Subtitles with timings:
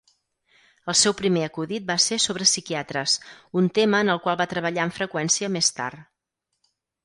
[0.93, 3.15] El seu primer acudit va ser sobre psiquiatres,
[3.63, 6.07] un tema en el qual va treballar amb freqüència més tard.